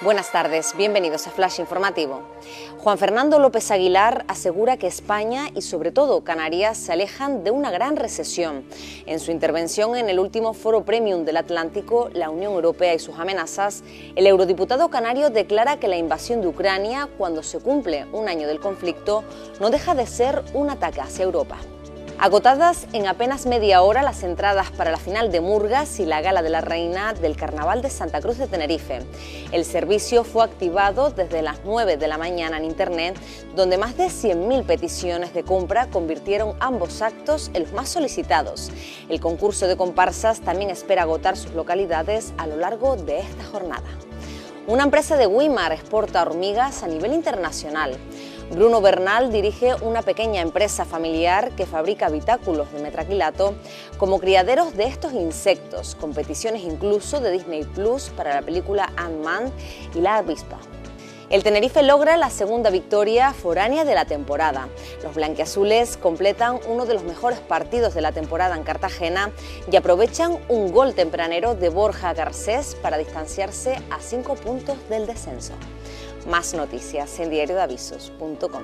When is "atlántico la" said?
11.36-12.30